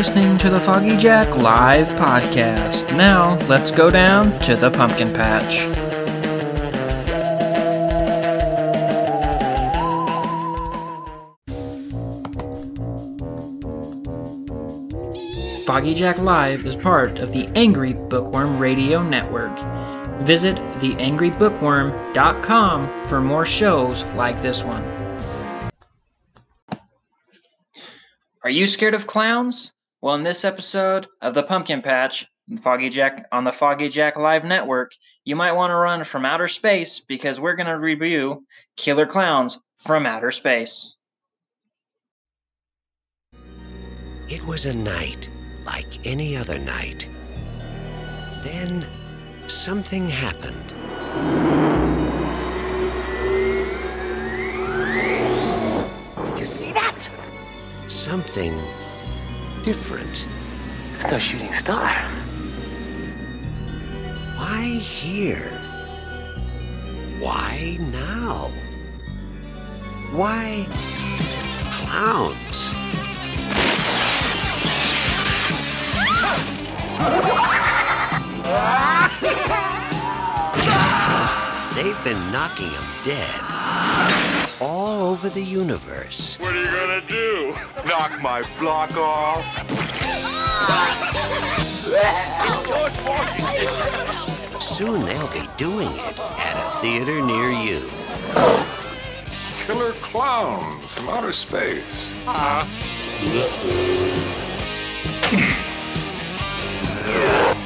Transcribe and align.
listening 0.00 0.32
to 0.38 0.48
the 0.48 0.58
Foggy 0.58 0.96
Jack 0.96 1.36
Live 1.36 1.90
podcast. 1.90 2.90
Now, 2.96 3.36
let's 3.48 3.70
go 3.70 3.90
down 3.90 4.38
to 4.38 4.56
the 4.56 4.70
pumpkin 4.70 5.12
patch. 5.12 5.66
Foggy 15.66 15.92
Jack 15.92 16.16
Live 16.20 16.64
is 16.64 16.74
part 16.74 17.18
of 17.18 17.34
the 17.34 17.46
Angry 17.54 17.92
Bookworm 17.92 18.58
Radio 18.58 19.02
Network. 19.02 19.54
Visit 20.22 20.56
theangrybookworm.com 20.56 23.06
for 23.06 23.20
more 23.20 23.44
shows 23.44 24.04
like 24.14 24.40
this 24.40 24.64
one. 24.64 24.82
Are 28.42 28.48
you 28.48 28.66
scared 28.66 28.94
of 28.94 29.06
clowns? 29.06 29.72
Well, 30.02 30.14
in 30.14 30.22
this 30.22 30.46
episode 30.46 31.06
of 31.20 31.34
The 31.34 31.42
Pumpkin 31.42 31.82
Patch, 31.82 32.26
Foggy 32.62 32.88
Jack 32.88 33.26
on 33.32 33.44
the 33.44 33.52
Foggy 33.52 33.90
Jack 33.90 34.16
Live 34.16 34.44
Network, 34.44 34.92
you 35.26 35.36
might 35.36 35.52
want 35.52 35.72
to 35.72 35.76
run 35.76 36.04
from 36.04 36.24
outer 36.24 36.48
space 36.48 37.00
because 37.00 37.38
we're 37.38 37.54
going 37.54 37.66
to 37.66 37.78
review 37.78 38.46
Killer 38.78 39.04
Klowns 39.04 39.58
from 39.76 40.06
Outer 40.06 40.30
Space. 40.30 40.96
It 44.30 44.42
was 44.46 44.64
a 44.64 44.72
night 44.72 45.28
like 45.66 46.06
any 46.06 46.34
other 46.34 46.58
night. 46.58 47.06
Then 48.42 48.86
something 49.48 50.08
happened. 50.08 50.70
You 56.38 56.46
see 56.46 56.72
that? 56.72 57.10
Something 57.86 58.54
different. 59.70 60.26
It's 60.96 61.04
no 61.04 61.20
shooting 61.20 61.52
star. 61.52 61.94
Why 64.36 64.64
here? 64.82 65.48
Why 67.20 67.78
now? 67.78 68.50
Why 70.10 70.66
clowns? 71.70 72.58
They've 81.76 82.02
been 82.04 82.32
knocking 82.32 82.70
him 82.70 82.82
dead 83.04 84.39
all 84.60 85.02
over 85.02 85.28
the 85.28 85.42
universe. 85.42 86.38
What 86.38 86.54
are 86.54 86.60
you 86.60 86.66
gonna 86.66 87.00
do? 87.08 87.54
Knock 87.86 88.22
my 88.22 88.42
block 88.58 88.94
off? 88.96 89.44
Soon 94.60 95.04
they'll 95.04 95.32
be 95.32 95.48
doing 95.56 95.88
it 95.88 96.18
at 96.38 96.56
a 96.56 96.80
theater 96.80 97.22
near 97.24 97.50
you. 97.50 97.80
Killer 99.66 99.92
clowns 100.02 100.92
from 100.92 101.08
outer 101.08 101.32
space. 101.32 102.08
Pizza? 102.24 103.46
Uh-huh. 107.10 107.54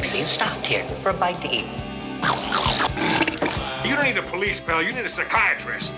galaxy 0.00 0.20
and 0.20 0.28
stopped 0.28 0.66
here 0.66 0.82
for 1.02 1.10
a 1.10 1.14
bite 1.14 1.36
to 1.36 1.48
eat. 1.48 1.66
You 3.84 3.94
don't 3.94 4.04
need 4.04 4.16
a 4.16 4.22
police 4.22 4.58
pal, 4.58 4.82
you 4.82 4.92
need 4.92 5.04
a 5.04 5.10
psychiatrist. 5.10 5.94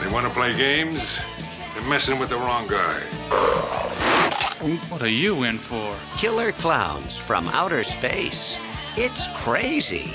They 0.00 0.12
want 0.12 0.26
to 0.26 0.32
play 0.32 0.56
games? 0.56 1.20
They're 1.74 1.88
messing 1.88 2.18
with 2.18 2.30
the 2.30 2.38
wrong 2.38 2.66
guy. 2.66 2.98
What 4.88 5.02
are 5.02 5.08
you 5.08 5.44
in 5.44 5.58
for? 5.58 5.94
Killer 6.18 6.50
clowns 6.50 7.16
from 7.16 7.46
outer 7.50 7.84
space. 7.84 8.58
It's 8.96 9.28
crazy. 9.44 10.12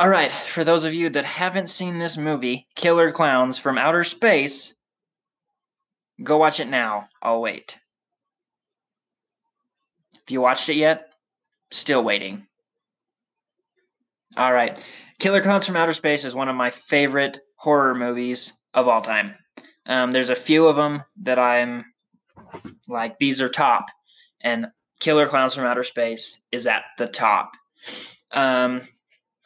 All 0.00 0.08
right, 0.08 0.32
for 0.32 0.64
those 0.64 0.86
of 0.86 0.94
you 0.94 1.10
that 1.10 1.26
haven't 1.26 1.68
seen 1.68 1.98
this 1.98 2.16
movie, 2.16 2.66
Killer 2.74 3.10
Klowns 3.10 3.60
from 3.60 3.76
Outer 3.76 4.02
Space, 4.02 4.74
go 6.24 6.38
watch 6.38 6.58
it 6.58 6.68
now. 6.68 7.10
I'll 7.20 7.42
wait. 7.42 7.78
If 10.22 10.30
you 10.30 10.40
watched 10.40 10.70
it 10.70 10.76
yet, 10.76 11.10
still 11.70 12.02
waiting. 12.02 12.46
All 14.38 14.54
right, 14.54 14.82
Killer 15.18 15.42
Klowns 15.42 15.66
from 15.66 15.76
Outer 15.76 15.92
Space 15.92 16.24
is 16.24 16.34
one 16.34 16.48
of 16.48 16.56
my 16.56 16.70
favorite 16.70 17.38
horror 17.56 17.94
movies 17.94 18.58
of 18.72 18.88
all 18.88 19.02
time. 19.02 19.34
Um, 19.84 20.12
there's 20.12 20.30
a 20.30 20.34
few 20.34 20.66
of 20.66 20.76
them 20.76 21.02
that 21.24 21.38
I'm 21.38 21.84
like, 22.88 23.18
these 23.18 23.42
are 23.42 23.50
top, 23.50 23.84
and 24.40 24.68
Killer 24.98 25.28
Klowns 25.28 25.54
from 25.54 25.66
Outer 25.66 25.84
Space 25.84 26.40
is 26.50 26.66
at 26.66 26.84
the 26.96 27.06
top. 27.06 27.52
Um, 28.32 28.80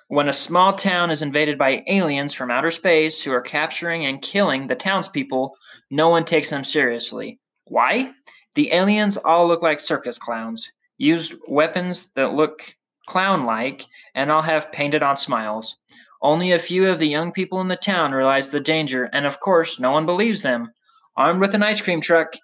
when 0.09 0.29
a 0.29 0.33
small 0.33 0.75
town 0.75 1.11
is 1.11 1.23
invaded 1.23 1.59
by 1.59 1.83
aliens 1.89 2.35
from 2.35 2.51
outer 2.51 2.71
space 2.71 3.23
who 3.23 3.33
are 3.33 3.41
capturing 3.41 4.05
and 4.05 4.23
killing 4.23 4.67
the 4.67 4.75
townspeople, 4.75 5.57
no 5.91 6.09
one 6.09 6.25
takes 6.25 6.51
them 6.51 6.65
seriously. 6.65 7.39
Why? 7.65 8.13
The 8.55 8.73
aliens 8.73 9.17
all 9.17 9.49
look 9.49 9.63
like 9.63 9.81
circus 9.81 10.19
clowns, 10.19 10.71
used 10.99 11.35
weapons 11.49 12.13
that 12.13 12.35
look 12.35 12.75
clown 13.07 13.43
like, 13.43 13.87
and 14.15 14.31
all 14.31 14.43
have 14.43 14.73
painted 14.73 15.03
on 15.03 15.17
smiles. 15.17 15.77
Only 16.23 16.53
a 16.53 16.59
few 16.59 16.89
of 16.89 16.99
the 16.99 17.09
young 17.09 17.33
people 17.33 17.61
in 17.61 17.69
the 17.69 17.77
town 17.77 18.13
realize 18.13 18.51
the 18.51 18.61
danger, 18.61 19.11
and 19.13 19.27
of 19.27 19.41
course, 19.41 19.81
no 19.81 19.91
one 19.91 20.07
believes 20.07 20.43
them. 20.43 20.73
Armed 21.17 21.41
with 21.41 21.55
an 21.55 21.63
ice 21.63 21.81
cream 21.81 22.01
truck, 22.01 22.35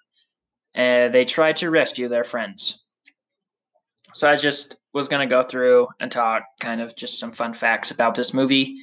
uh, 0.75 1.09
they 1.09 1.25
try 1.25 1.53
to 1.53 1.69
rescue 1.69 2.07
their 2.07 2.23
friends. 2.23 2.85
So 4.13 4.29
I 4.29 4.35
just 4.35 4.75
was 4.93 5.07
going 5.07 5.27
to 5.27 5.33
go 5.33 5.43
through 5.43 5.87
and 5.99 6.11
talk 6.11 6.43
kind 6.59 6.81
of 6.81 6.95
just 6.95 7.19
some 7.19 7.31
fun 7.31 7.53
facts 7.53 7.91
about 7.91 8.15
this 8.15 8.33
movie. 8.33 8.75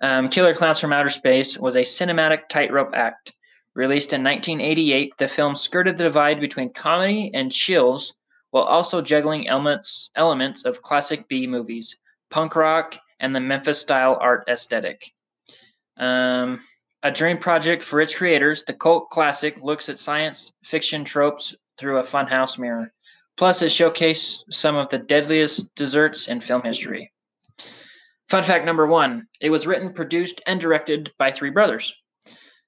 Um, 0.00 0.28
Killer 0.28 0.54
Klowns 0.54 0.80
from 0.80 0.92
Outer 0.92 1.10
Space 1.10 1.58
was 1.58 1.76
a 1.76 1.82
cinematic 1.82 2.48
tightrope 2.48 2.94
act. 2.94 3.32
Released 3.74 4.12
in 4.12 4.24
1988, 4.24 5.14
the 5.18 5.28
film 5.28 5.54
skirted 5.54 5.98
the 5.98 6.04
divide 6.04 6.40
between 6.40 6.72
comedy 6.72 7.30
and 7.34 7.52
chills 7.52 8.14
while 8.50 8.64
also 8.64 9.02
juggling 9.02 9.48
elements, 9.48 10.10
elements 10.16 10.64
of 10.64 10.80
classic 10.80 11.28
B 11.28 11.46
movies, 11.46 11.96
punk 12.30 12.56
rock, 12.56 12.98
and 13.20 13.34
the 13.34 13.40
Memphis 13.40 13.80
style 13.80 14.16
art 14.20 14.44
aesthetic. 14.48 15.12
Um, 15.98 16.60
a 17.02 17.10
dream 17.10 17.38
project 17.38 17.82
for 17.82 18.00
its 18.00 18.14
creators, 18.14 18.64
the 18.64 18.72
cult 18.72 19.10
classic 19.10 19.62
looks 19.62 19.88
at 19.88 19.98
science 19.98 20.52
fiction 20.62 21.04
tropes 21.04 21.54
through 21.76 21.98
a 21.98 22.02
funhouse 22.02 22.58
mirror. 22.58 22.92
Plus, 23.36 23.60
it 23.60 23.66
showcased 23.66 24.44
some 24.50 24.76
of 24.76 24.88
the 24.88 24.98
deadliest 24.98 25.74
desserts 25.74 26.26
in 26.26 26.40
film 26.40 26.62
history. 26.62 27.12
Fun 28.28 28.42
fact 28.42 28.64
number 28.64 28.86
one 28.86 29.28
it 29.40 29.50
was 29.50 29.66
written, 29.66 29.92
produced, 29.92 30.40
and 30.46 30.58
directed 30.58 31.12
by 31.18 31.30
three 31.30 31.50
brothers. 31.50 31.94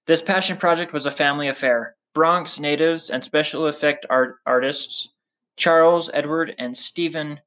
This 0.06 0.22
passion 0.22 0.56
project 0.56 0.92
was 0.92 1.06
a 1.06 1.10
family 1.10 1.48
affair. 1.48 1.96
Bronx 2.14 2.60
natives 2.60 3.10
and 3.10 3.24
special 3.24 3.66
effect 3.66 4.06
art 4.10 4.36
artists 4.46 5.08
Charles, 5.56 6.10
Edward, 6.14 6.54
and 6.58 6.76
Stephen 6.76 7.40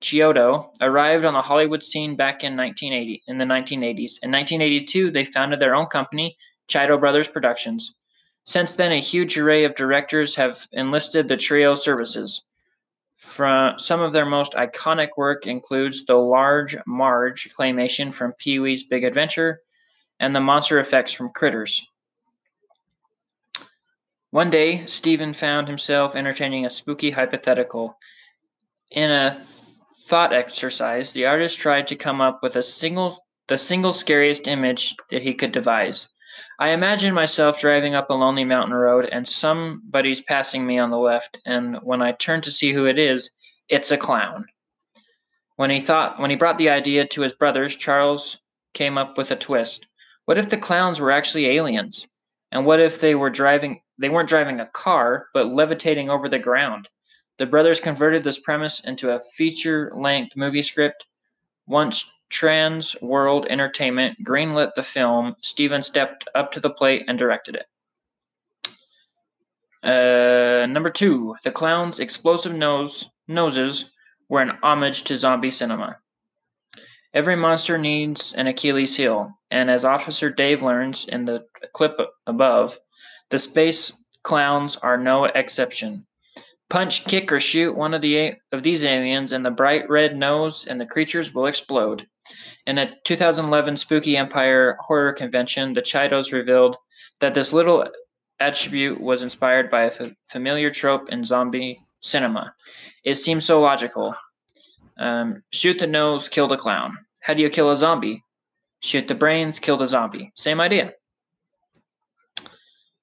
Chiodo 0.00 0.70
arrived 0.80 1.24
on 1.24 1.34
the 1.34 1.42
Hollywood 1.42 1.82
scene 1.82 2.14
back 2.14 2.44
in 2.44 2.56
1980 2.56 3.22
in 3.26 3.38
the 3.38 3.44
1980s. 3.44 4.22
In 4.22 4.30
1982, 4.30 5.10
they 5.10 5.24
founded 5.24 5.60
their 5.60 5.74
own 5.74 5.86
company, 5.86 6.36
Chiodo 6.68 6.98
Brothers 7.00 7.28
Productions. 7.28 7.94
Since 8.44 8.74
then, 8.74 8.92
a 8.92 9.00
huge 9.00 9.36
array 9.36 9.64
of 9.64 9.74
directors 9.74 10.36
have 10.36 10.68
enlisted 10.72 11.28
the 11.28 11.36
trio 11.36 11.74
services. 11.74 12.46
From 13.20 13.78
some 13.78 14.00
of 14.00 14.12
their 14.12 14.24
most 14.24 14.54
iconic 14.54 15.10
work 15.16 15.46
includes 15.46 16.06
the 16.06 16.14
Large 16.14 16.76
Marge 16.86 17.54
claymation 17.54 18.12
from 18.12 18.32
Pee 18.32 18.58
Wee's 18.58 18.82
Big 18.82 19.04
Adventure 19.04 19.60
and 20.18 20.34
the 20.34 20.40
monster 20.40 20.78
effects 20.80 21.12
from 21.12 21.30
Critters. 21.30 21.86
One 24.30 24.48
day, 24.48 24.86
Stephen 24.86 25.34
found 25.34 25.68
himself 25.68 26.16
entertaining 26.16 26.64
a 26.64 26.70
spooky 26.70 27.10
hypothetical. 27.10 27.98
In 28.90 29.10
a 29.10 29.32
thought 29.32 30.32
exercise, 30.32 31.12
the 31.12 31.26
artist 31.26 31.60
tried 31.60 31.88
to 31.88 31.96
come 31.96 32.20
up 32.20 32.42
with 32.42 32.56
a 32.56 32.62
single 32.62 33.26
the 33.48 33.58
single 33.58 33.92
scariest 33.92 34.46
image 34.46 34.94
that 35.10 35.22
he 35.22 35.34
could 35.34 35.52
devise. 35.52 36.08
I 36.58 36.70
imagine 36.70 37.14
myself 37.14 37.60
driving 37.60 37.94
up 37.94 38.10
a 38.10 38.14
lonely 38.14 38.44
mountain 38.44 38.74
road 38.74 39.08
and 39.10 39.26
somebody's 39.26 40.20
passing 40.20 40.66
me 40.66 40.78
on 40.78 40.90
the 40.90 40.98
left, 40.98 41.40
and 41.44 41.76
when 41.82 42.02
I 42.02 42.12
turn 42.12 42.40
to 42.42 42.50
see 42.50 42.72
who 42.72 42.86
it 42.86 42.98
is, 42.98 43.30
it's 43.68 43.90
a 43.90 43.96
clown. 43.96 44.46
When 45.56 45.70
he 45.70 45.80
thought 45.80 46.18
when 46.18 46.30
he 46.30 46.36
brought 46.36 46.58
the 46.58 46.70
idea 46.70 47.06
to 47.06 47.20
his 47.20 47.32
brothers, 47.32 47.76
Charles 47.76 48.38
came 48.74 48.96
up 48.96 49.18
with 49.18 49.30
a 49.30 49.36
twist. 49.36 49.86
What 50.24 50.38
if 50.38 50.48
the 50.48 50.56
clowns 50.56 51.00
were 51.00 51.10
actually 51.10 51.46
aliens? 51.46 52.08
And 52.52 52.64
what 52.64 52.80
if 52.80 53.00
they 53.00 53.14
were 53.14 53.30
driving 53.30 53.80
they 53.98 54.08
weren't 54.08 54.28
driving 54.28 54.60
a 54.60 54.66
car, 54.66 55.26
but 55.34 55.48
levitating 55.48 56.08
over 56.10 56.28
the 56.28 56.38
ground? 56.38 56.88
The 57.38 57.46
brothers 57.46 57.80
converted 57.80 58.24
this 58.24 58.38
premise 58.38 58.80
into 58.80 59.14
a 59.14 59.20
feature-length 59.34 60.36
movie 60.36 60.62
script. 60.62 61.06
Once 61.66 62.19
Trans 62.30 62.96
World 63.02 63.46
Entertainment 63.50 64.24
greenlit 64.24 64.74
the 64.74 64.82
film, 64.82 65.36
Stephen 65.40 65.82
stepped 65.82 66.28
up 66.34 66.52
to 66.52 66.60
the 66.60 66.70
plate 66.70 67.04
and 67.06 67.18
directed 67.18 67.56
it. 67.56 67.66
Uh, 69.82 70.66
number 70.66 70.90
two, 70.90 71.34
the 71.44 71.50
clown's 71.50 71.98
explosive 72.00 72.54
nose 72.54 73.10
noses 73.26 73.90
were 74.28 74.40
an 74.40 74.58
homage 74.62 75.02
to 75.04 75.16
zombie 75.16 75.50
cinema. 75.50 75.96
Every 77.12 77.34
monster 77.34 77.76
needs 77.76 78.32
an 78.34 78.46
Achilles 78.46 78.96
heel, 78.96 79.32
and 79.50 79.68
as 79.68 79.84
Officer 79.84 80.30
Dave 80.30 80.62
learns 80.62 81.06
in 81.08 81.24
the 81.24 81.44
clip 81.72 81.98
above, 82.26 82.78
the 83.30 83.38
space 83.38 84.08
clowns 84.22 84.76
are 84.76 84.96
no 84.96 85.24
exception. 85.24 86.06
Punch, 86.68 87.04
kick, 87.06 87.32
or 87.32 87.40
shoot 87.40 87.76
one 87.76 87.94
of 87.94 88.02
the 88.02 88.34
of 88.52 88.62
these 88.62 88.84
aliens, 88.84 89.32
and 89.32 89.44
the 89.44 89.50
bright 89.50 89.88
red 89.90 90.16
nose 90.16 90.66
and 90.66 90.80
the 90.80 90.86
creatures 90.86 91.34
will 91.34 91.46
explode. 91.46 92.06
In 92.66 92.78
a 92.78 92.92
2011 93.04 93.76
Spooky 93.76 94.16
Empire 94.16 94.76
horror 94.80 95.12
convention, 95.12 95.72
the 95.72 95.82
Chiodos 95.82 96.32
revealed 96.32 96.76
that 97.20 97.34
this 97.34 97.52
little 97.52 97.86
attribute 98.38 99.00
was 99.00 99.22
inspired 99.22 99.68
by 99.68 99.82
a 99.82 99.86
f- 99.86 100.12
familiar 100.24 100.70
trope 100.70 101.08
in 101.10 101.24
zombie 101.24 101.80
cinema. 102.00 102.54
It 103.04 103.16
seems 103.16 103.44
so 103.44 103.60
logical. 103.60 104.14
Um, 104.98 105.42
shoot 105.52 105.78
the 105.78 105.86
nose, 105.86 106.28
kill 106.28 106.48
the 106.48 106.56
clown. 106.56 106.96
How 107.22 107.34
do 107.34 107.42
you 107.42 107.50
kill 107.50 107.70
a 107.70 107.76
zombie? 107.76 108.22
Shoot 108.80 109.08
the 109.08 109.14
brains, 109.14 109.58
kill 109.58 109.76
the 109.76 109.86
zombie. 109.86 110.32
Same 110.34 110.60
idea. 110.60 110.92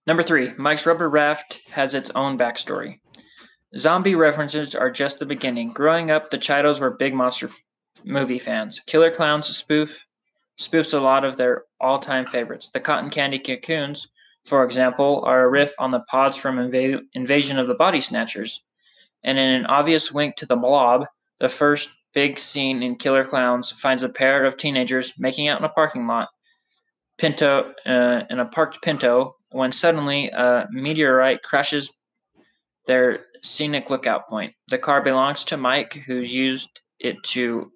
Number 0.07 0.23
three, 0.23 0.53
Mike's 0.57 0.85
Rubber 0.85 1.09
Raft 1.09 1.59
has 1.71 1.93
its 1.93 2.09
own 2.15 2.37
backstory. 2.37 2.99
Zombie 3.75 4.15
references 4.15 4.73
are 4.73 4.89
just 4.89 5.19
the 5.19 5.25
beginning. 5.25 5.73
Growing 5.73 6.09
up, 6.09 6.29
the 6.29 6.37
Chiodos 6.37 6.79
were 6.79 6.91
big 6.91 7.13
monster 7.13 7.49
movie 8.05 8.39
fans. 8.39 8.81
Killer 8.85 9.11
Clowns 9.11 9.47
spoof 9.55 10.05
spoofs 10.59 10.93
a 10.93 10.99
lot 10.99 11.23
of 11.23 11.37
their 11.37 11.63
all-time 11.79 12.25
favorites. 12.25 12.69
The 12.69 12.79
Cotton 12.79 13.09
Candy 13.09 13.39
Cocoons, 13.39 14.07
for 14.45 14.63
example, 14.63 15.23
are 15.25 15.45
a 15.45 15.49
riff 15.49 15.73
on 15.77 15.91
the 15.91 16.03
pods 16.09 16.35
from 16.35 16.57
Inva- 16.57 17.01
Invasion 17.13 17.59
of 17.59 17.67
the 17.67 17.75
Body 17.75 18.01
Snatchers. 18.01 18.63
And 19.23 19.37
in 19.37 19.49
an 19.49 19.65
obvious 19.67 20.11
wink 20.11 20.35
to 20.37 20.45
the 20.45 20.55
Blob, 20.55 21.05
the 21.39 21.49
first 21.49 21.89
big 22.13 22.39
scene 22.39 22.81
in 22.81 22.95
Killer 22.95 23.23
Clowns 23.23 23.71
finds 23.71 24.01
a 24.01 24.09
pair 24.09 24.45
of 24.45 24.57
teenagers 24.57 25.13
making 25.19 25.47
out 25.47 25.59
in 25.59 25.65
a 25.65 25.69
parking 25.69 26.07
lot, 26.07 26.29
Pinto 27.17 27.73
uh, 27.85 28.23
in 28.29 28.39
a 28.39 28.45
parked 28.45 28.81
Pinto, 28.81 29.35
when 29.51 29.71
suddenly 29.71 30.29
a 30.29 30.67
meteorite 30.71 31.43
crashes 31.43 32.01
their 32.87 33.25
scenic 33.43 33.89
lookout 33.89 34.27
point. 34.27 34.53
The 34.69 34.77
car 34.77 35.01
belongs 35.01 35.43
to 35.45 35.57
Mike, 35.57 36.01
who 36.07 36.15
used 36.15 36.79
it 36.99 37.21
to 37.23 37.71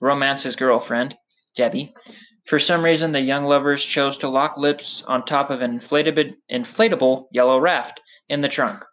romance 0.00 0.42
his 0.42 0.56
girlfriend, 0.56 1.16
Debbie. 1.54 1.94
For 2.46 2.58
some 2.58 2.84
reason, 2.84 3.12
the 3.12 3.20
young 3.20 3.44
lovers 3.44 3.84
chose 3.84 4.16
to 4.18 4.28
lock 4.28 4.56
lips 4.56 5.02
on 5.04 5.24
top 5.24 5.50
of 5.50 5.60
an 5.62 5.78
inflatable, 5.78 6.32
inflatable 6.50 7.26
yellow 7.30 7.60
raft 7.60 8.00
in 8.28 8.40
the 8.40 8.48
trunk. 8.48 8.84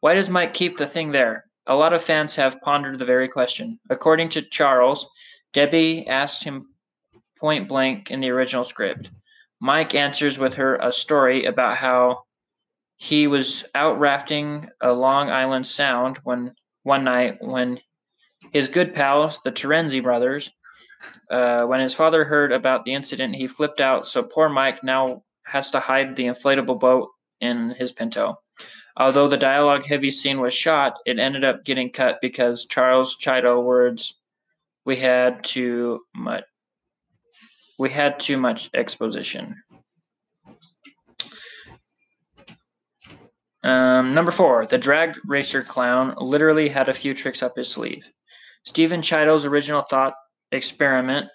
Why 0.00 0.14
does 0.14 0.30
Mike 0.30 0.54
keep 0.54 0.76
the 0.76 0.86
thing 0.86 1.12
there? 1.12 1.44
A 1.66 1.76
lot 1.76 1.92
of 1.92 2.02
fans 2.02 2.34
have 2.36 2.60
pondered 2.60 2.98
the 2.98 3.04
very 3.04 3.28
question. 3.28 3.78
According 3.90 4.30
to 4.30 4.42
Charles, 4.42 5.08
Debbie 5.52 6.06
asks 6.08 6.42
him 6.42 6.74
point 7.38 7.68
blank 7.68 8.10
in 8.10 8.20
the 8.20 8.30
original 8.30 8.64
script. 8.64 9.10
Mike 9.60 9.94
answers 9.94 10.38
with 10.38 10.54
her 10.54 10.76
a 10.76 10.90
story 10.90 11.44
about 11.44 11.76
how 11.76 12.22
he 12.96 13.26
was 13.26 13.64
out 13.74 13.98
rafting 13.98 14.68
a 14.80 14.92
Long 14.92 15.30
Island 15.30 15.66
Sound 15.66 16.18
when 16.24 16.52
one 16.84 17.04
night 17.04 17.38
when 17.40 17.80
his 18.52 18.68
good 18.68 18.94
pals, 18.94 19.40
the 19.42 19.50
Terenzi 19.50 20.02
brothers, 20.02 20.50
uh, 21.30 21.64
when 21.64 21.80
his 21.80 21.94
father 21.94 22.24
heard 22.24 22.52
about 22.52 22.84
the 22.84 22.94
incident, 22.94 23.34
he 23.34 23.46
flipped 23.46 23.80
out. 23.80 24.06
So 24.06 24.22
poor 24.22 24.48
Mike 24.48 24.84
now 24.84 25.24
has 25.46 25.70
to 25.70 25.80
hide 25.80 26.14
the 26.14 26.24
inflatable 26.24 26.78
boat 26.78 27.08
in 27.40 27.70
his 27.70 27.90
Pinto. 27.92 28.38
Although 28.96 29.28
the 29.28 29.38
dialogue 29.38 29.84
heavy 29.84 30.10
scene 30.10 30.40
was 30.40 30.52
shot, 30.52 30.98
it 31.06 31.18
ended 31.18 31.44
up 31.44 31.64
getting 31.64 31.90
cut 31.90 32.18
because 32.20 32.66
Charles 32.66 33.16
Chiodo 33.16 33.62
words 33.64 34.20
we 34.84 34.96
had 34.96 35.42
too 35.44 36.00
much 36.14 36.44
we 37.78 37.90
had 37.90 38.20
too 38.20 38.36
much 38.36 38.70
exposition. 38.74 39.54
Um, 43.64 44.14
number 44.14 44.30
four, 44.30 44.66
the 44.66 44.78
drag 44.78 45.14
racer 45.26 45.62
clown 45.62 46.14
literally 46.18 46.68
had 46.68 46.88
a 46.88 46.92
few 46.92 47.14
tricks 47.14 47.42
up 47.42 47.56
his 47.56 47.70
sleeve. 47.70 48.08
Stephen 48.64 49.02
Chiodo's 49.02 49.44
original 49.44 49.82
thought 49.82 50.14
experiment, 50.52 51.28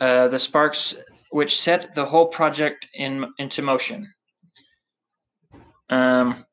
uh, 0.00 0.28
the 0.28 0.38
sparks 0.38 0.96
which 1.30 1.58
set 1.58 1.94
the 1.94 2.04
whole 2.04 2.26
project 2.26 2.86
in 2.94 3.26
into 3.38 3.62
motion. 3.62 4.12
Um, 5.90 6.44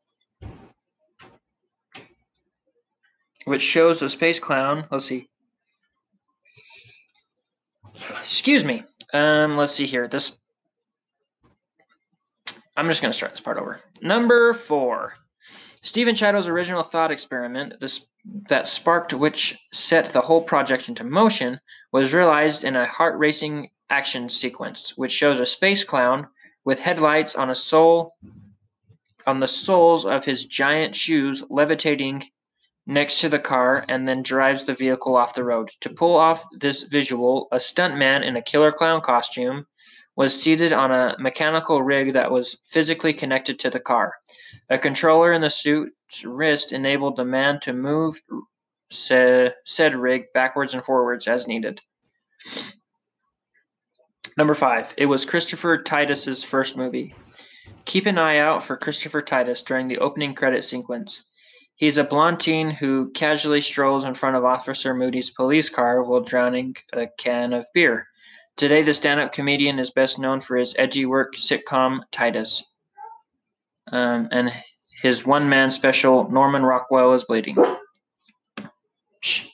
which 3.45 3.61
shows 3.61 4.01
a 4.01 4.09
space 4.09 4.39
clown. 4.39 4.87
Let's 4.91 5.05
see. 5.05 5.27
Excuse 7.95 8.63
me. 8.63 8.83
Um, 9.13 9.57
let's 9.57 9.73
see 9.73 9.85
here. 9.85 10.07
This. 10.07 10.43
I'm 12.75 12.87
just 12.87 13.01
going 13.01 13.11
to 13.11 13.17
start 13.17 13.31
this 13.31 13.41
part 13.41 13.57
over. 13.57 13.79
Number 14.01 14.53
four. 14.53 15.13
Stephen 15.81 16.15
Chiodo's 16.15 16.47
original 16.47 16.81
thought 16.81 17.11
experiment, 17.11 17.79
this 17.79 18.12
that 18.25 18.67
sparked 18.67 19.13
which 19.13 19.57
set 19.71 20.11
the 20.11 20.21
whole 20.21 20.41
project 20.41 20.89
into 20.89 21.03
motion, 21.03 21.59
was 21.91 22.13
realized 22.13 22.63
in 22.63 22.75
a 22.75 22.85
heart 22.85 23.17
racing 23.17 23.69
action 23.89 24.29
sequence, 24.29 24.97
which 24.97 25.11
shows 25.11 25.39
a 25.39 25.45
space 25.45 25.83
clown 25.83 26.27
with 26.65 26.79
headlights 26.79 27.35
on 27.35 27.49
a 27.49 27.55
on 29.25 29.39
the 29.39 29.47
soles 29.47 30.05
of 30.05 30.25
his 30.25 30.45
giant 30.45 30.95
shoes 30.95 31.43
levitating 31.49 32.23
next 32.85 33.21
to 33.21 33.29
the 33.29 33.39
car 33.39 33.85
and 33.87 34.07
then 34.07 34.21
drives 34.21 34.65
the 34.65 34.73
vehicle 34.73 35.15
off 35.15 35.35
the 35.35 35.43
road. 35.43 35.69
To 35.81 35.89
pull 35.89 36.15
off 36.15 36.45
this 36.59 36.83
visual, 36.83 37.47
a 37.51 37.57
stuntman 37.57 38.25
in 38.25 38.35
a 38.35 38.41
killer 38.41 38.71
clown 38.71 39.01
costume 39.01 39.65
was 40.15 40.39
seated 40.39 40.73
on 40.73 40.91
a 40.91 41.15
mechanical 41.19 41.81
rig 41.81 42.13
that 42.13 42.31
was 42.31 42.59
physically 42.69 43.13
connected 43.13 43.59
to 43.59 43.69
the 43.69 43.79
car. 43.79 44.13
A 44.69 44.77
controller 44.77 45.33
in 45.33 45.41
the 45.41 45.49
suit's 45.49 46.23
wrist 46.23 46.71
enabled 46.71 47.17
the 47.17 47.25
man 47.25 47.59
to 47.61 47.73
move 47.73 48.21
said, 48.89 49.55
said 49.65 49.95
rig 49.95 50.25
backwards 50.33 50.73
and 50.73 50.83
forwards 50.83 51.27
as 51.27 51.47
needed. 51.47 51.81
Number 54.37 54.53
five, 54.53 54.93
it 54.97 55.05
was 55.05 55.25
Christopher 55.25 55.81
Titus's 55.81 56.43
first 56.43 56.77
movie. 56.77 57.13
Keep 57.85 58.05
an 58.05 58.17
eye 58.17 58.37
out 58.37 58.63
for 58.63 58.77
Christopher 58.77 59.21
Titus 59.21 59.61
during 59.61 59.87
the 59.87 59.99
opening 59.99 60.33
credit 60.33 60.63
sequence. 60.63 61.23
He's 61.75 61.97
a 61.97 62.03
blond 62.03 62.39
teen 62.39 62.69
who 62.69 63.11
casually 63.11 63.61
strolls 63.61 64.05
in 64.05 64.13
front 64.13 64.35
of 64.35 64.45
Officer 64.45 64.93
Moody's 64.93 65.29
police 65.29 65.69
car 65.69 66.03
while 66.03 66.21
drowning 66.21 66.75
a 66.93 67.07
can 67.17 67.51
of 67.53 67.65
beer. 67.73 68.07
Today, 68.55 68.83
the 68.83 68.93
stand 68.93 69.19
up 69.19 69.33
comedian 69.33 69.79
is 69.79 69.89
best 69.89 70.19
known 70.19 70.39
for 70.39 70.55
his 70.55 70.75
edgy 70.77 71.05
work 71.05 71.35
sitcom 71.35 72.01
Titus. 72.11 72.63
Um, 73.91 74.29
and 74.31 74.51
his 75.01 75.25
one 75.25 75.49
man 75.49 75.71
special, 75.71 76.29
Norman 76.31 76.63
Rockwell 76.63 77.13
is 77.13 77.23
Bleeding. 77.23 77.57
Shh. 79.21 79.47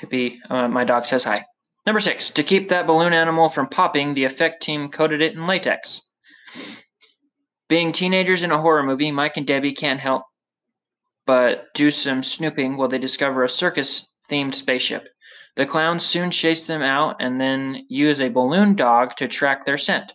Hippie, 0.00 0.36
uh, 0.48 0.68
my 0.68 0.84
dog 0.84 1.06
says 1.06 1.24
hi. 1.24 1.44
Number 1.86 2.00
six, 2.00 2.30
to 2.30 2.42
keep 2.42 2.68
that 2.68 2.86
balloon 2.86 3.12
animal 3.12 3.48
from 3.48 3.68
popping, 3.68 4.14
the 4.14 4.24
effect 4.24 4.62
team 4.62 4.88
coated 4.88 5.20
it 5.20 5.34
in 5.34 5.46
latex. 5.46 6.00
Being 7.68 7.92
teenagers 7.92 8.42
in 8.42 8.50
a 8.50 8.60
horror 8.60 8.82
movie, 8.82 9.10
Mike 9.10 9.36
and 9.36 9.46
Debbie 9.46 9.72
can't 9.72 10.00
help 10.00 10.22
but 11.26 11.66
do 11.74 11.92
some 11.92 12.24
snooping 12.24 12.76
while 12.76 12.88
they 12.88 12.98
discover 12.98 13.44
a 13.44 13.48
circus 13.48 14.16
themed 14.28 14.52
spaceship. 14.52 15.06
The 15.54 15.64
clowns 15.64 16.04
soon 16.04 16.32
chase 16.32 16.66
them 16.66 16.82
out 16.82 17.16
and 17.20 17.40
then 17.40 17.86
use 17.88 18.20
a 18.20 18.28
balloon 18.28 18.74
dog 18.74 19.14
to 19.16 19.28
track 19.28 19.64
their 19.64 19.78
scent. 19.78 20.12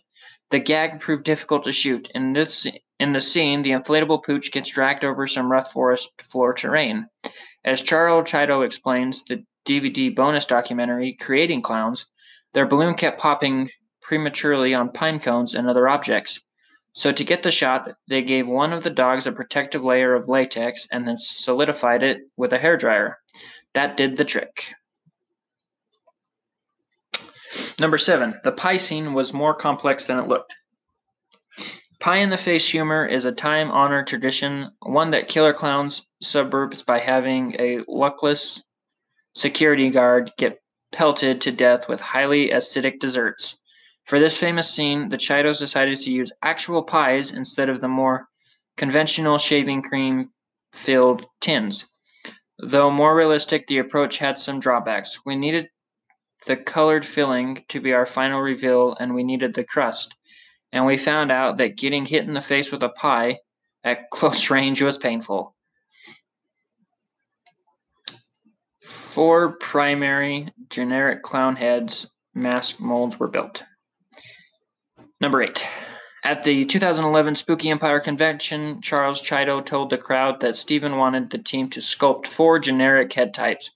The 0.50 0.60
gag 0.60 1.00
proved 1.00 1.24
difficult 1.24 1.64
to 1.64 1.72
shoot. 1.72 2.08
In 2.14 2.32
this 2.32 2.66
in 3.00 3.12
the 3.12 3.20
scene, 3.20 3.62
the 3.62 3.72
inflatable 3.72 4.22
pooch 4.22 4.52
gets 4.52 4.70
dragged 4.70 5.04
over 5.04 5.26
some 5.26 5.50
rough 5.50 5.72
forest 5.72 6.10
floor 6.22 6.54
terrain. 6.54 7.08
As 7.64 7.82
Charles 7.82 8.30
Chiodo 8.30 8.64
explains 8.64 9.24
the 9.24 9.44
DVD 9.66 10.14
bonus 10.14 10.46
documentary 10.46 11.14
Creating 11.14 11.62
Clowns, 11.62 12.06
their 12.54 12.66
balloon 12.66 12.94
kept 12.94 13.20
popping 13.20 13.70
prematurely 14.00 14.72
on 14.72 14.92
pine 14.92 15.18
cones 15.18 15.52
and 15.52 15.68
other 15.68 15.88
objects. 15.88 16.40
So, 16.92 17.10
to 17.10 17.24
get 17.24 17.42
the 17.42 17.50
shot, 17.50 17.90
they 18.08 18.22
gave 18.22 18.46
one 18.46 18.72
of 18.72 18.84
the 18.84 18.90
dogs 18.90 19.26
a 19.26 19.32
protective 19.32 19.82
layer 19.82 20.14
of 20.14 20.28
latex 20.28 20.86
and 20.92 21.06
then 21.06 21.18
solidified 21.18 22.02
it 22.02 22.20
with 22.36 22.52
a 22.52 22.58
hairdryer. 22.58 23.16
That 23.74 23.96
did 23.96 24.16
the 24.16 24.24
trick. 24.24 24.72
Number 27.78 27.98
seven, 27.98 28.40
the 28.44 28.52
pie 28.52 28.76
scene 28.76 29.14
was 29.14 29.32
more 29.32 29.54
complex 29.54 30.06
than 30.06 30.18
it 30.18 30.28
looked. 30.28 30.54
Pie 32.00 32.18
in 32.18 32.30
the 32.30 32.36
face 32.36 32.68
humor 32.68 33.04
is 33.06 33.24
a 33.24 33.32
time 33.32 33.70
honored 33.70 34.06
tradition, 34.06 34.70
one 34.80 35.10
that 35.10 35.28
Killer 35.28 35.52
Clowns 35.52 36.02
suburbs 36.22 36.82
by 36.82 36.98
having 36.98 37.56
a 37.58 37.80
luckless 37.88 38.62
security 39.34 39.90
guard 39.90 40.32
get 40.38 40.60
pelted 40.92 41.40
to 41.42 41.52
death 41.52 41.88
with 41.88 42.00
highly 42.00 42.50
acidic 42.50 42.98
desserts. 42.98 43.60
For 44.04 44.20
this 44.20 44.38
famous 44.38 44.70
scene, 44.70 45.08
the 45.08 45.16
Chiodos 45.16 45.58
decided 45.58 45.98
to 45.98 46.12
use 46.12 46.32
actual 46.42 46.82
pies 46.82 47.32
instead 47.32 47.68
of 47.68 47.80
the 47.80 47.88
more 47.88 48.28
conventional 48.76 49.38
shaving 49.38 49.82
cream 49.82 50.30
filled 50.72 51.26
tins. 51.40 51.86
Though 52.58 52.90
more 52.90 53.16
realistic, 53.16 53.66
the 53.66 53.78
approach 53.78 54.18
had 54.18 54.38
some 54.38 54.60
drawbacks. 54.60 55.20
We 55.26 55.34
needed 55.36 55.68
the 56.46 56.56
colored 56.56 57.04
filling 57.04 57.64
to 57.68 57.80
be 57.80 57.92
our 57.92 58.06
final 58.06 58.40
reveal, 58.40 58.96
and 58.98 59.14
we 59.14 59.24
needed 59.24 59.54
the 59.54 59.64
crust. 59.64 60.14
And 60.72 60.86
we 60.86 60.96
found 60.96 61.30
out 61.30 61.56
that 61.58 61.76
getting 61.76 62.06
hit 62.06 62.24
in 62.24 62.32
the 62.32 62.40
face 62.40 62.72
with 62.72 62.82
a 62.82 62.88
pie 62.88 63.40
at 63.84 64.10
close 64.10 64.48
range 64.48 64.80
was 64.80 64.96
painful. 64.96 65.54
Four 68.82 69.56
primary 69.58 70.48
generic 70.70 71.22
clown 71.22 71.56
heads 71.56 72.06
mask 72.34 72.80
molds 72.80 73.18
were 73.18 73.28
built. 73.28 73.64
Number 75.20 75.42
eight. 75.42 75.66
At 76.22 76.42
the 76.42 76.64
2011 76.64 77.36
Spooky 77.36 77.70
Empire 77.70 78.00
convention, 78.00 78.80
Charles 78.80 79.22
Chiodo 79.22 79.64
told 79.64 79.90
the 79.90 79.98
crowd 79.98 80.40
that 80.40 80.56
Stephen 80.56 80.96
wanted 80.96 81.30
the 81.30 81.38
team 81.38 81.70
to 81.70 81.80
sculpt 81.80 82.26
four 82.26 82.58
generic 82.58 83.12
head 83.12 83.32
types 83.32 83.70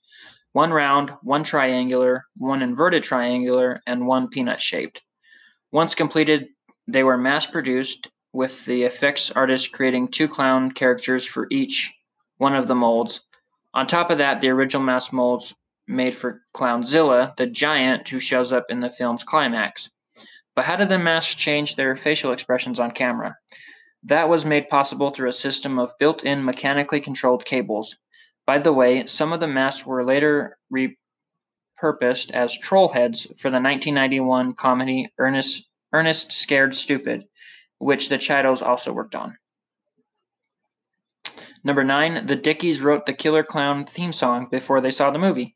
one 0.53 0.71
round, 0.71 1.11
one 1.21 1.43
triangular, 1.43 2.25
one 2.37 2.61
inverted 2.61 3.03
triangular, 3.03 3.81
and 3.87 4.05
one 4.05 4.27
peanut 4.27 4.61
shaped. 4.61 5.01
Once 5.71 5.95
completed, 5.95 6.47
they 6.87 7.03
were 7.03 7.17
mass 7.17 7.45
produced, 7.45 8.09
with 8.33 8.65
the 8.65 8.83
effects 8.83 9.31
artist 9.31 9.71
creating 9.71 10.07
two 10.07 10.27
clown 10.27 10.71
characters 10.71 11.25
for 11.25 11.47
each 11.51 11.93
one 12.37 12.55
of 12.55 12.67
the 12.67 12.75
molds. 12.75 13.21
On 13.73 13.85
top 13.85 14.09
of 14.09 14.17
that, 14.17 14.39
the 14.39 14.49
original 14.49 14.83
mass 14.83 15.11
molds 15.13 15.53
made 15.87 16.13
for 16.13 16.41
Clownzilla, 16.55 17.35
the 17.37 17.47
giant 17.47 18.07
who 18.07 18.19
shows 18.19 18.51
up 18.51 18.65
in 18.69 18.79
the 18.79 18.89
film's 18.89 19.23
climax. 19.23 19.89
But 20.55 20.65
how 20.65 20.75
did 20.75 20.89
the 20.89 20.99
masks 20.99 21.35
change 21.35 21.75
their 21.75 21.95
facial 21.95 22.31
expressions 22.31 22.79
on 22.79 22.91
camera? 22.91 23.35
That 24.03 24.29
was 24.29 24.45
made 24.45 24.69
possible 24.69 25.11
through 25.11 25.29
a 25.29 25.33
system 25.33 25.77
of 25.79 25.91
built 25.99 26.23
in 26.23 26.43
mechanically 26.43 26.99
controlled 26.99 27.45
cables. 27.45 27.95
By 28.45 28.59
the 28.59 28.73
way, 28.73 29.05
some 29.07 29.33
of 29.33 29.39
the 29.39 29.47
masks 29.47 29.85
were 29.85 30.03
later 30.03 30.57
repurposed 30.73 32.31
as 32.31 32.57
troll 32.57 32.89
heads 32.89 33.23
for 33.39 33.49
the 33.49 33.61
1991 33.61 34.53
comedy 34.53 35.09
Ernest, 35.17 35.69
Ernest 35.93 36.31
Scared 36.31 36.75
Stupid, 36.75 37.25
which 37.77 38.09
the 38.09 38.17
Chiodos 38.17 38.61
also 38.61 38.93
worked 38.93 39.15
on. 39.15 39.37
Number 41.63 41.83
nine, 41.83 42.25
the 42.25 42.35
Dickies 42.35 42.81
wrote 42.81 43.05
the 43.05 43.13
Killer 43.13 43.43
Clown 43.43 43.85
theme 43.85 44.11
song 44.11 44.47
before 44.49 44.81
they 44.81 44.91
saw 44.91 45.11
the 45.11 45.19
movie. 45.19 45.55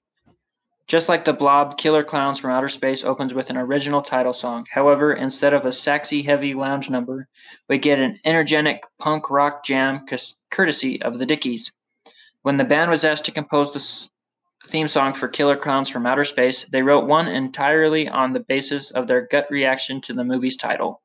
Just 0.87 1.09
like 1.09 1.25
the 1.25 1.33
Blob, 1.33 1.79
Killer 1.79 2.03
Klowns 2.03 2.39
from 2.39 2.51
Outer 2.51 2.69
Space 2.69 3.03
opens 3.03 3.33
with 3.33 3.49
an 3.49 3.57
original 3.57 4.03
title 4.03 4.33
song. 4.33 4.67
However, 4.71 5.13
instead 5.13 5.51
of 5.51 5.65
a 5.65 5.71
sexy, 5.71 6.21
heavy 6.21 6.53
lounge 6.53 6.91
number, 6.91 7.27
we 7.67 7.79
get 7.79 7.97
an 7.97 8.19
energetic 8.23 8.83
punk 8.99 9.31
rock 9.31 9.65
jam 9.65 10.05
courtesy 10.51 11.01
of 11.01 11.17
the 11.17 11.25
Dickies. 11.25 11.71
When 12.45 12.57
the 12.57 12.63
band 12.63 12.91
was 12.91 13.03
asked 13.03 13.25
to 13.25 13.31
compose 13.31 13.73
the 13.73 14.69
theme 14.69 14.87
song 14.87 15.13
for 15.13 15.27
Killer 15.27 15.57
Klowns 15.57 15.89
from 15.89 16.05
Outer 16.05 16.23
Space, 16.23 16.63
they 16.65 16.83
wrote 16.83 17.07
one 17.07 17.27
entirely 17.27 18.07
on 18.07 18.33
the 18.33 18.39
basis 18.39 18.91
of 18.91 19.07
their 19.07 19.25
gut 19.25 19.47
reaction 19.49 19.99
to 20.01 20.13
the 20.13 20.23
movie's 20.23 20.55
title. 20.55 21.01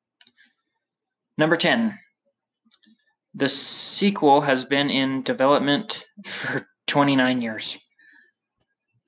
Number 1.39 1.57
10. 1.57 1.99
The 3.33 3.49
sequel 3.49 4.43
has 4.43 4.67
been 4.67 4.91
in 4.91 5.23
development 5.23 6.05
for 6.27 6.69
29 6.89 7.41
years. 7.41 7.79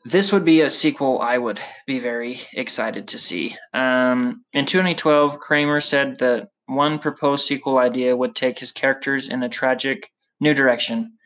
This 0.07 0.33
would 0.33 0.47
be 0.47 0.63
a 0.63 0.71
sequel 0.71 1.21
I 1.21 1.37
would 1.37 1.61
be 1.87 1.99
very 1.99 2.41
excited 2.55 3.09
to 3.09 3.19
see. 3.19 3.55
Um, 3.75 4.43
in 4.55 4.65
2012, 4.65 5.39
Cramer 5.39 5.81
said 5.81 6.19
that 6.21 6.49
one 6.65 6.99
proposed 6.99 7.47
sequel 7.47 7.77
idea 7.77 8.17
would 8.17 8.35
take 8.35 8.59
his 8.59 8.73
characters 8.73 9.29
in 9.29 9.43
a 9.43 9.51
tragic 9.51 10.11
new 10.41 10.55
direction. 10.55 11.19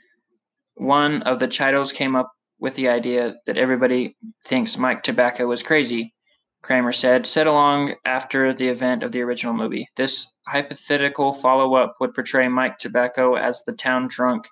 One 0.76 1.22
of 1.22 1.38
the 1.38 1.48
Chiodos 1.48 1.92
came 1.92 2.14
up 2.14 2.30
with 2.58 2.74
the 2.74 2.88
idea 2.88 3.34
that 3.46 3.56
everybody 3.56 4.16
thinks 4.44 4.78
Mike 4.78 5.02
Tobacco 5.02 5.50
is 5.50 5.62
crazy, 5.62 6.14
Cramer 6.62 6.92
said, 6.92 7.26
set 7.26 7.46
along 7.46 7.94
after 8.04 8.52
the 8.52 8.68
event 8.68 9.02
of 9.02 9.10
the 9.10 9.22
original 9.22 9.54
movie. 9.54 9.88
This 9.96 10.26
hypothetical 10.46 11.32
follow 11.32 11.74
up 11.76 11.94
would 11.98 12.12
portray 12.12 12.48
Mike 12.48 12.76
Tobacco 12.76 13.34
as 13.36 13.62
the 13.64 13.72
town 13.72 14.08
drunk 14.08 14.46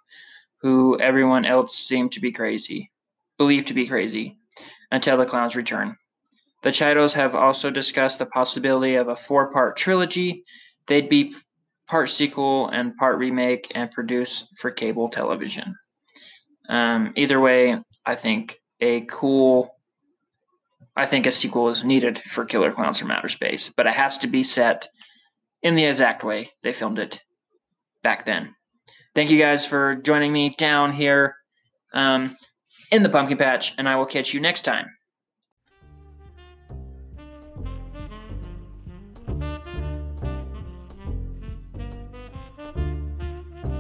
who 0.63 0.99
everyone 0.99 1.45
else 1.45 1.77
seemed 1.77 2.13
to 2.13 2.21
be 2.21 2.33
crazy 2.33 2.91
believed 3.37 3.67
to 3.67 3.75
be 3.75 3.87
crazy 3.87 4.39
until 4.91 5.19
the 5.19 5.27
clowns 5.27 5.57
return. 5.57 5.95
The 6.63 6.71
Chiodos 6.71 7.13
have 7.13 7.35
also 7.35 7.71
discussed 7.71 8.19
the 8.19 8.27
possibility 8.27 8.95
of 8.95 9.09
a 9.09 9.17
four 9.17 9.53
part 9.53 9.77
trilogy. 9.77 10.45
They'd 10.87 11.11
be 11.11 11.35
part 11.87 12.09
sequel 12.09 12.69
and 12.69 12.97
part 12.97 13.19
remake 13.19 13.71
and 13.75 13.91
produce 13.91 14.49
for 14.57 14.71
cable 14.71 15.11
television. 15.11 15.77
Um, 16.69 17.13
either 17.17 17.41
way, 17.41 17.77
I 18.05 18.15
think 18.15 18.61
a 18.81 19.03
cool. 19.03 19.71
I 20.97 21.07
think 21.07 21.27
a 21.27 21.33
sequel 21.33 21.71
is 21.71 21.83
needed 21.83 22.19
for 22.19 22.45
Killer 22.45 22.73
Klowns 22.73 22.99
from 22.99 23.11
Outer 23.11 23.29
Space, 23.29 23.73
but 23.77 23.87
it 23.87 23.95
has 23.95 24.19
to 24.19 24.29
be 24.29 24.45
set 24.45 24.87
in 25.63 25.75
the 25.75 25.85
exact 25.85 26.23
way 26.23 26.51
they 26.63 26.73
filmed 26.73 27.01
it 27.01 27.21
back 28.03 28.25
then. 28.25 28.55
Thank 29.15 29.31
you 29.31 29.39
guys 29.39 29.67
for 29.67 29.95
joining 29.95 30.33
me 30.33 30.55
down 30.57 30.93
here. 30.93 31.35
Um, 31.93 32.35
in 32.91 33.03
the 33.03 33.09
pumpkin 33.09 33.37
patch, 33.37 33.75
and 33.77 33.89
I 33.89 33.97
will 33.97 34.07
catch 34.07 34.33
you 34.33 34.41
next 34.41 34.63
time. 34.63 34.87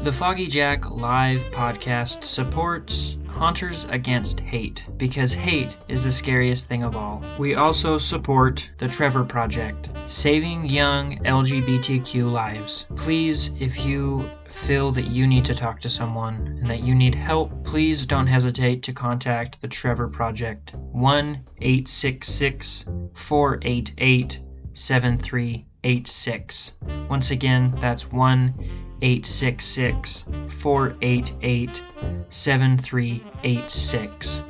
The 0.04 0.12
Foggy 0.12 0.46
Jack 0.48 0.90
live 0.90 1.40
podcast 1.50 2.24
supports 2.24 3.16
Haunters 3.26 3.86
Against 3.86 4.38
Hate 4.38 4.84
because 4.98 5.32
hate 5.32 5.78
is 5.88 6.04
the 6.04 6.12
scariest 6.12 6.68
thing 6.68 6.82
of 6.82 6.94
all. 6.94 7.24
We 7.38 7.54
also 7.54 7.96
support 7.96 8.70
the 8.76 8.86
Trevor 8.86 9.24
Project, 9.24 9.88
saving 10.04 10.68
young 10.68 11.16
LGBTQ 11.24 12.30
lives. 12.30 12.86
Please, 12.96 13.52
if 13.58 13.86
you 13.86 14.28
feel 14.46 14.92
that 14.92 15.06
you 15.06 15.26
need 15.26 15.46
to 15.46 15.54
talk 15.54 15.80
to 15.80 15.88
someone 15.88 16.58
and 16.60 16.68
that 16.68 16.82
you 16.82 16.94
need 16.94 17.14
help, 17.14 17.64
please 17.64 18.04
don't 18.04 18.26
hesitate 18.26 18.82
to 18.82 18.92
contact 18.92 19.62
the 19.62 19.68
Trevor 19.68 20.08
Project 20.08 20.74
1 20.74 21.46
866 21.62 22.84
488 23.14 24.40
7386. 24.74 26.72
Once 27.08 27.30
again, 27.30 27.74
that's 27.80 28.12
1 28.12 28.83
866 29.04 30.24
488 30.48 31.82
7386. 32.30 34.42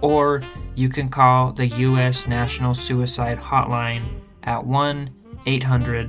Or 0.00 0.42
you 0.74 0.88
can 0.88 1.10
call 1.10 1.52
the 1.52 1.66
U.S. 1.66 2.26
National 2.26 2.72
Suicide 2.72 3.38
Hotline 3.38 4.22
at 4.44 4.64
1 4.64 5.10
800 5.44 6.08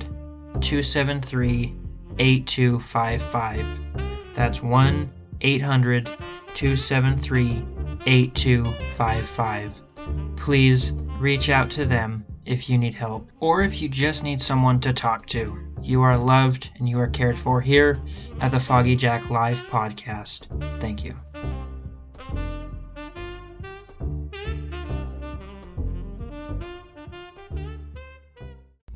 273 0.62 1.76
8255. 2.20 3.82
That's 4.34 4.64
1 4.64 5.12
800 5.42 6.06
273 6.06 7.66
8255. 8.06 9.82
Please 10.38 10.94
reach 11.20 11.50
out 11.50 11.70
to 11.72 11.84
them 11.84 12.24
if 12.50 12.70
you 12.70 12.78
need 12.78 12.96
help 12.96 13.30
or 13.40 13.62
if 13.62 13.82
you 13.82 13.88
just 13.88 14.24
need 14.24 14.42
someone 14.42 14.80
to 14.82 14.92
talk 14.92 15.28
to. 15.28 15.58
You 15.82 16.02
are 16.02 16.18
loved 16.18 16.72
and 16.80 16.90
you 16.90 17.00
are 17.00 17.08
cared 17.08 17.38
for 17.38 17.62
here 17.62 18.02
at 18.42 18.52
the 18.52 18.60
Foggy 18.60 18.96
Jack 18.96 19.30
Live 19.30 19.66
podcast. 19.68 20.48
Thank 20.82 21.06
you. 21.06 21.14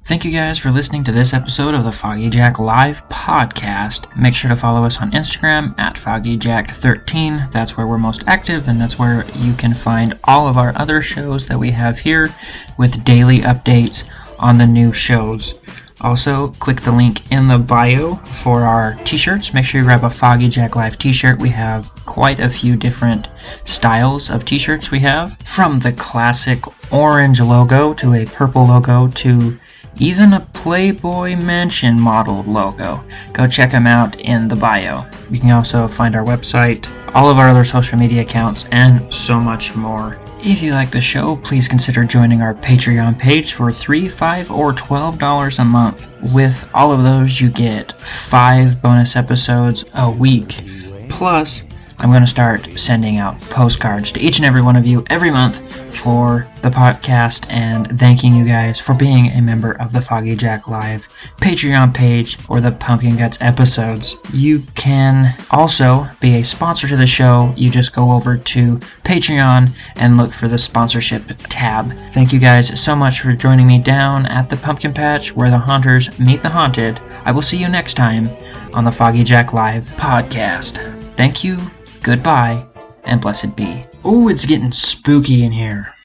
Thank 0.06 0.26
you 0.26 0.32
guys 0.32 0.60
for 0.60 0.70
listening 0.70 1.06
to 1.06 1.14
this 1.14 1.34
episode 1.34 1.74
of 1.74 1.86
the 1.86 1.92
Foggy 1.92 2.30
Jack 2.30 2.60
Live 2.60 3.08
podcast. 3.08 4.14
Make 4.18 4.36
sure 4.36 4.50
to 4.50 4.56
follow 4.56 4.84
us 4.84 5.00
on 5.00 5.12
Instagram 5.12 5.74
at 5.80 5.96
FoggyJack13. 5.96 7.50
That's 7.54 7.78
where 7.78 7.88
we're 7.88 7.98
most 7.98 8.28
active, 8.28 8.68
and 8.68 8.82
that's 8.82 9.00
where 9.00 9.26
you 9.38 9.54
can 9.54 9.74
find 9.74 10.20
all 10.26 10.46
of 10.46 10.58
our 10.58 10.74
other 10.76 11.02
shows 11.02 11.48
that 11.48 11.58
we 11.58 11.72
have 11.72 12.00
here 12.00 12.36
with 12.78 13.06
daily 13.06 13.40
updates 13.40 14.04
on 14.40 14.58
the 14.58 14.68
new 14.68 14.92
shows. 14.92 15.62
Also, 16.02 16.50
click 16.60 16.82
the 16.82 16.92
link 16.92 17.32
in 17.32 17.48
the 17.48 17.58
bio 17.58 18.16
for 18.16 18.64
our 18.64 18.96
t 19.06 19.16
shirts. 19.16 19.54
Make 19.54 19.64
sure 19.64 19.80
you 19.80 19.86
grab 19.86 20.04
a 20.04 20.10
Foggy 20.10 20.50
Jack 20.50 20.76
Live 20.76 20.98
t 20.98 21.14
shirt. 21.14 21.40
We 21.40 21.50
have 21.50 21.90
quite 22.06 22.42
a 22.42 22.50
few 22.50 22.76
different 22.76 23.30
styles 23.64 24.30
of 24.30 24.44
t 24.44 24.58
shirts 24.58 24.92
we 24.92 25.00
have, 25.00 25.38
from 25.46 25.80
the 25.80 25.94
classic 25.94 26.60
orange 26.92 27.40
logo 27.40 27.94
to 27.94 28.14
a 28.16 28.26
purple 28.26 28.68
logo 28.68 29.08
to 29.08 29.58
even 29.98 30.34
a 30.34 30.40
Playboy 30.54 31.36
Mansion 31.36 32.00
model 32.00 32.44
logo. 32.44 33.04
Go 33.32 33.48
check 33.48 33.72
them 33.72 33.88
out 33.88 34.20
in 34.20 34.48
the 34.48 34.56
bio. 34.56 35.06
You 35.30 35.40
can 35.40 35.52
also 35.52 35.88
find 35.88 36.16
our 36.16 36.24
website, 36.24 36.88
all 37.16 37.30
of 37.30 37.38
our 37.38 37.50
other 37.50 37.64
social 37.64 37.98
media 37.98 38.22
accounts, 38.22 38.66
and 38.72 39.14
so 39.14 39.40
much 39.40 39.76
more. 39.76 40.20
If 40.46 40.62
you 40.62 40.74
like 40.74 40.92
the 40.92 41.00
show, 41.00 41.38
please 41.38 41.70
consider 41.70 42.04
joining 42.04 42.42
our 42.42 42.54
Patreon 42.54 43.18
page 43.18 43.54
for 43.54 43.72
3, 43.72 44.10
5 44.10 44.52
or 44.52 44.74
$12 44.74 45.60
a 45.60 45.64
month. 45.64 46.10
With 46.34 46.70
all 46.74 46.92
of 46.92 47.04
those, 47.04 47.40
you 47.40 47.50
get 47.50 47.94
5 47.94 48.82
bonus 48.82 49.16
episodes 49.16 49.86
a 49.94 50.12
week. 50.12 50.62
Plus, 51.08 51.64
I'm 52.04 52.10
going 52.10 52.22
to 52.22 52.28
start 52.28 52.68
sending 52.78 53.16
out 53.16 53.40
postcards 53.40 54.12
to 54.12 54.20
each 54.20 54.38
and 54.38 54.46
every 54.46 54.62
one 54.62 54.76
of 54.76 54.86
you 54.86 55.06
every 55.10 55.32
month 55.32 55.62
for 55.96 56.46
the 56.62 56.70
podcast 56.70 57.50
and 57.50 57.98
thanking 57.98 58.36
you 58.36 58.44
guys 58.44 58.78
for 58.78 58.94
being 58.94 59.28
a 59.28 59.42
member 59.42 59.72
of 59.80 59.94
the 59.94 60.02
Foggy 60.02 60.36
Jack 60.36 60.68
Live 60.68 61.08
Patreon 61.38 61.94
page 61.94 62.38
or 62.50 62.60
the 62.60 62.74
Pumpkin 62.74 63.16
Guts 63.16 63.38
episodes. 63.40 64.22
You 64.34 64.64
can 64.76 65.34
also 65.52 66.06
be 66.20 66.36
a 66.36 66.44
sponsor 66.44 66.90
to 66.90 66.98
the 66.98 67.06
show. 67.06 67.54
You 67.56 67.70
just 67.70 67.96
go 67.96 68.12
over 68.12 68.36
to 68.36 68.78
Patreon 69.06 69.74
and 69.96 70.18
look 70.18 70.34
for 70.34 70.50
the 70.50 70.58
sponsorship 70.58 71.24
tab. 71.44 71.94
Thank 72.12 72.34
you 72.34 72.40
guys 72.40 72.82
so 72.82 72.98
much 72.98 73.22
for 73.22 73.32
joining 73.32 73.66
me 73.66 73.80
down 73.80 74.26
at 74.26 74.50
the 74.50 74.58
Pumpkin 74.58 74.94
Patch 74.94 75.34
where 75.34 75.50
the 75.50 75.58
haunters 75.58 76.20
meet 76.20 76.42
the 76.42 76.50
haunted. 76.50 77.00
I 77.24 77.32
will 77.32 77.42
see 77.42 77.58
you 77.58 77.70
next 77.70 77.94
time 77.94 78.28
on 78.74 78.84
the 78.84 78.92
Foggy 78.92 79.24
Jack 79.24 79.54
Live 79.54 79.86
podcast. 79.92 80.90
Thank 81.16 81.46
you 81.46 81.60
goodbye, 82.04 82.66
and 83.06 83.22
blessed 83.22 83.56
be. 83.56 83.86
Oh, 84.04 84.28
it's 84.28 84.46
getting 84.46 84.72
spooky 84.74 85.44
in 85.44 85.52
here. 85.52 85.96